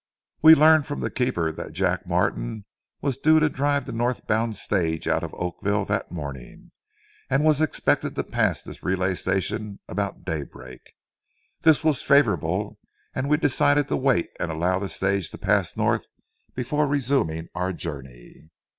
We 0.41 0.55
learned 0.55 0.87
from 0.87 1.01
the 1.01 1.11
keeper 1.11 1.51
that 1.51 1.73
Jack 1.73 2.07
Martin 2.07 2.65
was 3.03 3.19
due 3.19 3.39
to 3.39 3.49
drive 3.49 3.85
the 3.85 3.91
north 3.91 4.25
bound 4.25 4.55
stage 4.55 5.07
out 5.07 5.23
of 5.23 5.31
Oakville 5.35 5.85
that 5.85 6.09
morning, 6.11 6.71
and 7.29 7.43
was 7.43 7.61
expected 7.61 8.15
to 8.15 8.23
pass 8.23 8.63
this 8.63 8.81
relay 8.81 9.13
station 9.13 9.79
about 9.87 10.25
daybreak. 10.25 10.81
This 11.61 11.83
was 11.83 12.01
favorable, 12.01 12.79
and 13.13 13.29
we 13.29 13.37
decided 13.37 13.87
to 13.89 13.95
wait 13.95 14.31
and 14.39 14.49
allow 14.51 14.79
the 14.79 14.89
stage 14.89 15.29
to 15.29 15.37
pass 15.37 15.77
north 15.77 16.07
before 16.55 16.87
resuming 16.87 17.49
our 17.53 17.71
journey. 17.71 18.49